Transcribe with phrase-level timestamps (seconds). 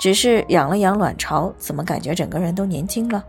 [0.00, 3.22] 只是养了养卵巢，怎么感觉整个人都年轻了？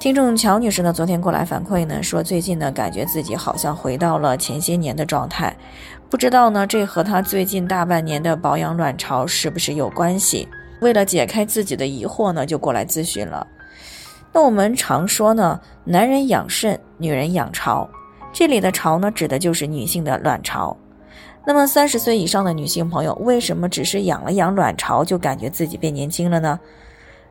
[0.00, 5.56] 听众乔女士呢，昨天过来反馈呢，说最近呢，感觉自己好像回到了前些年的状态，
[6.10, 10.48] 不知道呢，这和她最近大半年的保养卵巢是不是有关系？
[10.80, 13.46] 为了解开自己的疑惑呢，就过来咨询了。
[14.32, 17.88] 那我们常说呢，男人养肾，女人养巢，
[18.32, 20.76] 这里的巢呢，指的就是女性的卵巢。
[21.46, 26.58] 那么三十岁以上的女性朋友，为什么只是养了养卵巢就感觉自己变年轻了呢？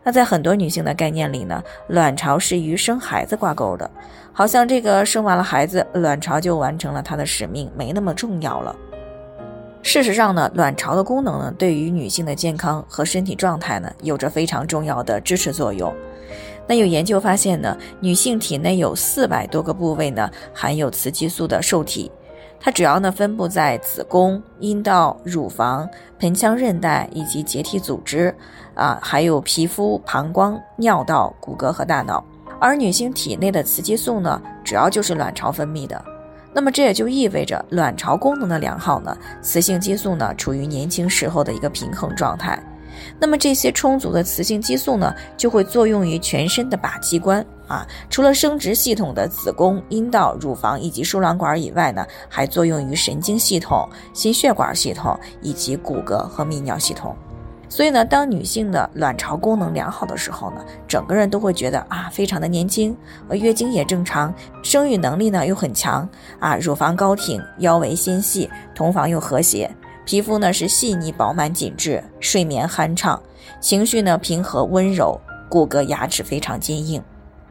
[0.05, 3.91] 那在很多女性的概念里呢，卵巢是与生孩子挂钩的，
[4.31, 8.73] 好像这个生完了孩子，卵巢就完成了它的使命，没那么重要了。
[9.81, 15.93] 事实上呢，卵巢的功能呢，对于女性的健康和身体状态呢，有着非常重要的支持作用。
[16.65, 22.09] 那有研究发现呢，女性体内有四百多个部位呢，含有雌激素的受体。
[22.59, 25.87] 它主要呢分布在子宫、阴道、乳房、
[26.19, 28.35] 盆腔韧带以及结缔组织，
[28.73, 32.25] 啊，还有皮肤、膀胱、尿道、骨骼和大脑。
[32.59, 36.03] 而女性体内的雌激素呢，主要就是卵巢分泌的。
[36.53, 42.57] 那么这也就意味着卵巢功能的良好呢，雌性激素呢处于年轻时候的一个平衡状态。
[43.19, 57.15] 那么这些充足的雌性激素呢，就会作用于全身的靶机关啊，除了生殖系统的子宫、阴道、乳房以及输卵管以外呢，还作用于神经系统、心血管系统以及骨骼和泌尿系统。
[57.67, 62.95] 所以呢，当女性的卵巢功能良好的时候呢，整个人都会觉得啊，非常的年轻，
[63.27, 66.07] 呃，月经也正常，生育能力呢又很强
[66.39, 69.69] 啊，乳房高挺，腰围纤细，同房又和谐。
[70.05, 73.19] 皮肤呢是细腻饱满紧致，睡眠酣畅，
[73.59, 77.01] 情绪呢平和温柔，骨骼牙齿非常坚硬。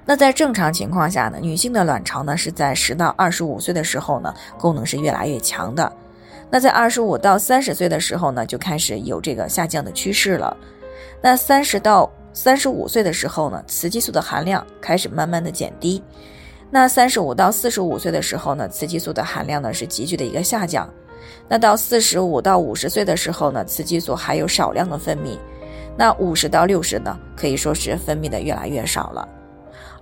[0.07, 5.91] 那在正常情况下呢，女性的卵巢呢是在十到二十五岁的时候呢，功能是越来越强的。
[6.51, 10.55] 那在二十五到三十岁的时候呢，就开始有这个下降的趋势了。
[11.23, 16.03] 那三十到三十五岁的时候呢，雌激素的含量开始慢慢的减低。
[16.71, 20.89] 那三十五到四十五岁的时候呢，雌激素的含量呢是急剧的一个下降。
[21.49, 25.39] 那到四十五到五十岁的时候呢，雌激素还有少量的分泌。
[25.97, 29.27] 那五十到六十呢，可以说是分泌的越来越少了。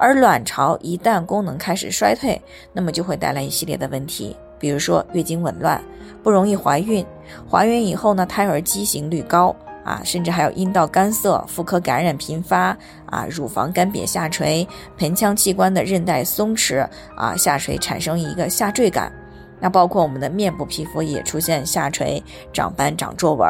[0.02, 2.42] 而卵巢一旦功能开始衰退，
[2.72, 5.80] 那么就会带来一系列的问题，比如说月经紊乱，
[6.24, 7.06] 不容易怀孕，
[7.48, 9.54] 怀孕以后呢，胎儿畸形率高
[9.84, 12.76] 啊，甚至还有阴道干涩、妇科感染频发
[13.06, 14.66] 啊，乳房干瘪下垂，
[14.98, 16.84] 盆腔器官的韧带松弛
[17.16, 19.12] 啊，下垂产生一个下坠感。
[19.60, 22.20] 那包括我们的面部皮肤也出现下垂、
[22.52, 23.48] 长斑、长皱纹，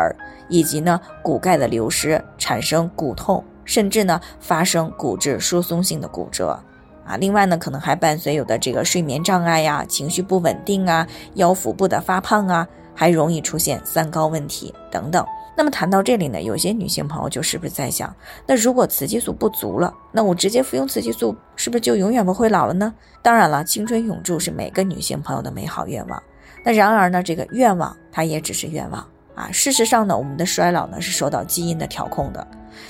[0.51, 6.59] 以及呢骨钙的流失，产生骨痛，甚至呢发生骨质疏松性的骨折，
[7.07, 15.25] 啊，另外呢可能还伴随有的这个睡眠障碍呀、情绪不稳定啊、腰腹部的发胖啊，还容易出现三高问题等等。
[15.55, 18.15] 那么谈到这里呢，有些女性朋友就是不是在想，
[18.47, 22.95] 那如果雌激素不足了，那我直接服用雌激素是不是就永远不会老了呢？
[23.21, 26.23] 当然了，青春永驻是每个女性朋友的美好愿望。
[26.65, 29.51] 那然而呢，这个愿望它也只是愿望啊。
[29.53, 32.47] 事实上呢，我们的衰老呢是受到基因的调控的。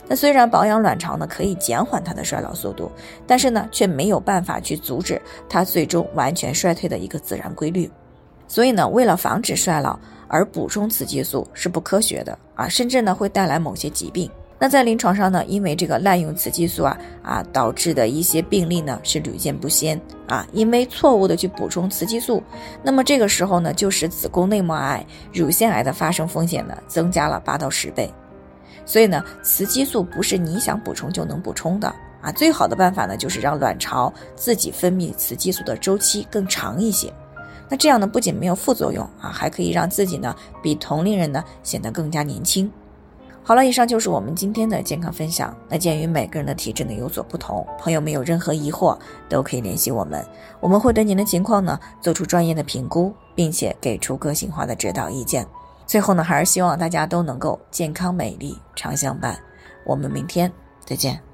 [0.08, 2.90] 那虽然保养卵巢呢可以减缓它的衰老速度，
[3.26, 7.90] 但是呢却没有办法去阻止它最终完全衰退的一个自然规律。
[8.46, 9.98] 所以呢，为了防止衰老。
[10.34, 14.30] 而补充雌激素是不科学的啊，甚至呢会带来某些疾病。
[14.58, 20.46] 那在临床上呢，因为这个滥用雌激素啊啊导致的一些病例呢是屡见不鲜啊。
[20.54, 22.42] 因为错误的去补充雌激素，
[22.82, 25.04] 那么这个时候呢就使子宫内膜癌、
[25.34, 28.10] 乳腺癌的发生风险呢增加了八到十倍。
[28.84, 31.88] 所以呢，雌激素不是你想补充就能补充的
[32.20, 32.30] 啊。
[32.32, 37.12] 最好的办法呢就是让卵巢自己分泌雌激素的周期更长一些。
[37.68, 42.70] 那这样呢，不仅没有副作用啊，还可以让自己呢比同龄人呢显得更加年轻。
[43.44, 45.56] 好了，以上就是我们今天的健康分享。
[45.68, 48.96] 那鉴于每个人的体质呢有所不同，朋友们有任何疑惑
[49.28, 50.24] 都可以联系我们，
[50.60, 55.44] 我们会对您的情况呢做出专业的评估，并且给出个性化的指导意见。
[55.86, 59.38] 最后呢，还是希望大家都能够健康美丽常相伴。
[59.84, 60.52] 我们明天
[60.84, 61.31] 再见。